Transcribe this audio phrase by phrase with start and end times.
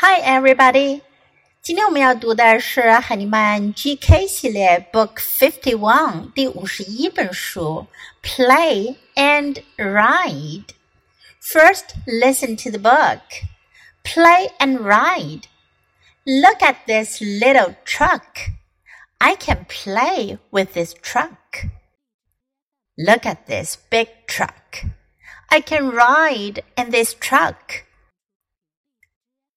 [0.00, 1.02] Hi, everybody！
[1.62, 7.86] 今天我们要读的是海尼曼 GK 系列 Book Fifty One 第五十一本书
[8.22, 13.20] Play and Ride。First, listen to the book.
[14.02, 15.44] Play and ride.
[16.24, 18.50] Look at this little truck.
[19.18, 21.66] I can play with this truck.
[22.96, 24.84] Look at this big truck.
[25.48, 27.84] I can ride in this truck.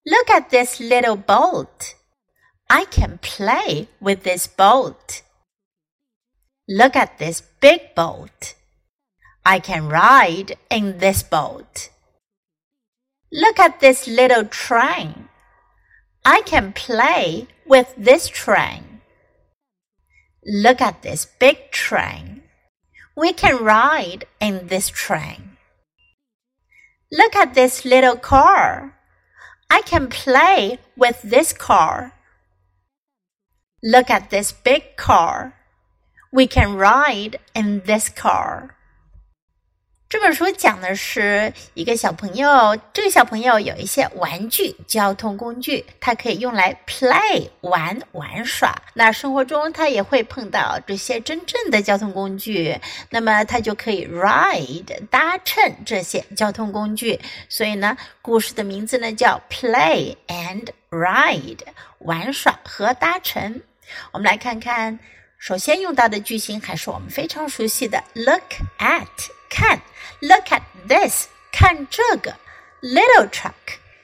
[0.04, 1.94] Look at this little boat.
[2.68, 5.22] I can play with this boat.
[6.68, 8.54] Look at this big boat.
[9.44, 11.90] I can ride in this boat.
[13.30, 15.29] Look at this little train.
[16.24, 19.00] I can play with this train.
[20.44, 22.43] Look at this big train.
[23.16, 25.57] We can ride in this train.
[27.10, 28.96] Look at this little car.
[29.72, 32.12] I can play with this car.
[33.83, 35.55] Look at this big car.
[36.30, 38.77] We can ride in this car.
[40.12, 48.77] 这本书讲的是一个小朋友，这个小朋友有一些玩具交通工具，他可以用来 play 玩玩耍。
[48.92, 57.18] 那生活中他也会碰到这些真正的交通工具，那么他就可以 ride 搭乘这些交通工具。
[57.48, 61.60] 所以呢，故事的名字呢叫 Play and Ride，
[62.00, 63.62] 玩耍和搭乘。
[64.10, 64.98] 我们来看看，
[65.38, 68.42] 首先用到的句型还是我们非常熟悉的 look
[68.78, 69.06] at。
[69.52, 69.81] 看，
[70.21, 72.35] look at this，看这个
[72.81, 73.53] little truck，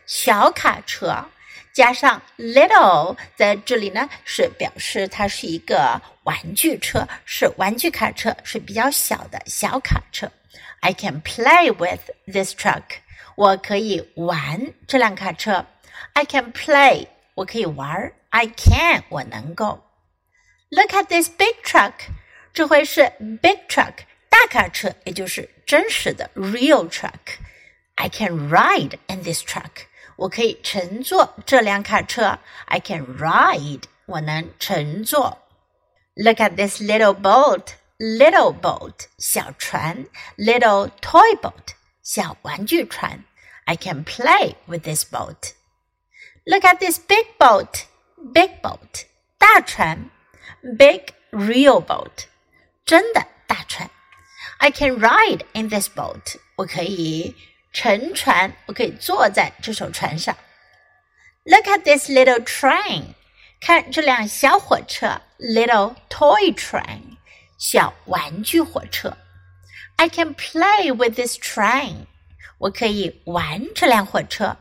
[0.05, 1.25] 小卡车，
[1.73, 10.31] 加上 little 在这里呢，是表示它是一个玩具车，是玩具卡车，是比较小的小卡车。
[10.81, 12.83] I can play with this truck，
[13.35, 15.65] 我可以玩这辆卡车。
[16.13, 18.11] I can play，我可以玩。
[18.29, 19.83] I can，我能够。
[20.69, 21.93] Look at this big truck，
[22.53, 23.11] 这回是
[23.41, 23.93] big truck。
[24.47, 29.87] 大卡车，也就是真实的 real truck。I can ride in this truck。
[30.15, 32.39] 我可以乘坐这辆卡车。
[32.65, 33.83] I can ride。
[34.05, 35.39] 我能乘坐。
[36.15, 43.23] Look at this little boat。Little boat，小船；little toy boat，小玩具船。
[43.65, 45.51] I can play with this boat.
[46.43, 47.83] Look at this big boat.
[48.33, 49.05] Big boat，
[49.37, 50.09] 大船；
[50.77, 52.25] big real boat，
[52.83, 53.89] 真的大船。
[54.57, 56.35] I can ride in this boat.
[56.55, 57.35] 我可以
[57.71, 60.35] 乘船，我可以坐在这艘船上。
[61.43, 63.15] Look at this little train.
[63.59, 67.17] 看这辆小火车，little toy train，
[67.57, 69.17] 小玩具火车。
[69.95, 72.07] I can play with this train.
[72.57, 74.57] 我可以玩这辆火车。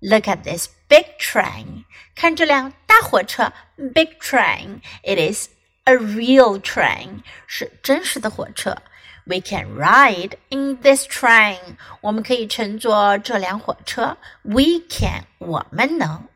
[0.00, 1.84] Look at this big train.
[2.14, 4.80] 看这辆大火车，big train.
[5.02, 5.48] It is
[5.84, 7.22] a real train.
[7.46, 8.76] 是真实的火车。
[9.24, 11.58] we can ride in this train.
[12.00, 14.16] 我们可以乘坐这辆火车。
[14.42, 16.28] We can，我们能。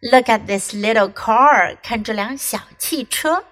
[0.00, 1.76] Look at this little car.
[1.82, 3.44] 看这辆小汽车。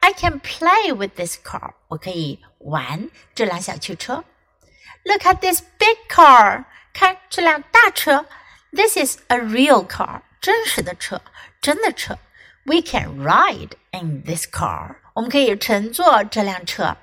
[0.00, 1.74] I can play with this car.
[1.88, 4.24] 我可以玩这辆小汽车。
[5.04, 6.64] Look at this big car.
[6.92, 8.26] 看这辆大车。
[8.72, 10.22] This is a real car.
[10.40, 11.20] 真实的车，
[11.60, 12.18] 真的车。
[12.64, 14.96] We can ride in this car.
[15.14, 16.96] 我们可以乘坐这辆车。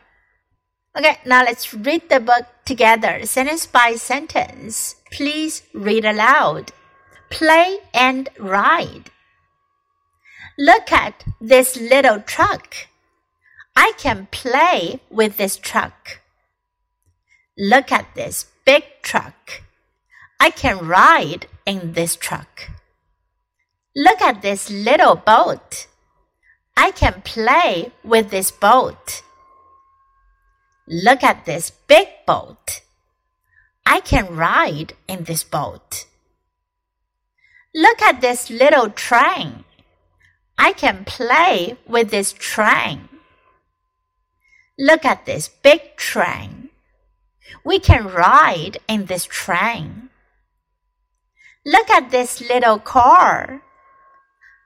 [0.95, 4.97] Okay, now let's read the book together, sentence by sentence.
[5.11, 6.73] Please read aloud.
[7.31, 9.11] Play and ride.
[10.59, 12.89] Look at this little truck.
[13.75, 16.21] I can play with this truck.
[17.57, 19.63] Look at this big truck.
[20.39, 22.69] I can ride in this truck.
[23.97, 25.87] Look at this little boat.
[26.77, 29.23] I can play with this boat.
[30.93, 32.83] Look at this big boat.
[33.87, 36.05] I can ride in this boat.
[37.75, 39.65] Look at this little train.
[40.59, 43.09] I can play with this train.
[44.79, 46.69] Look at this big train.
[47.65, 50.11] We can ride in this train.
[51.65, 53.63] Look at this little car.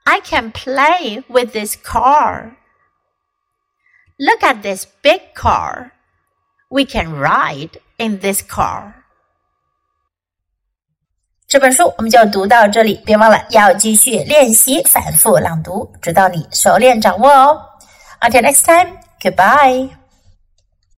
[0.05, 2.57] I can play with this car.
[4.19, 5.93] Look at this big car.
[6.69, 8.93] We can ride in this car.
[11.47, 17.63] 这本书我们就读到这里，别忘了要继续练习反复朗读，直到你熟练掌握哦。
[18.21, 20.06] Until next time, goodbye.